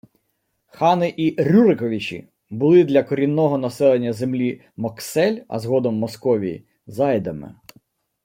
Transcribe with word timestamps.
Хани 0.65 1.13
і 1.17 1.35
Рюриковичі 1.43 2.27
були 2.49 2.83
для 2.83 3.03
корінного 3.03 3.57
населення 3.57 4.13
землі 4.13 4.61
Моксель, 4.77 5.41
а 5.47 5.59
згодом– 5.59 5.95
Московії, 5.99 6.65
зайдами 6.87 7.55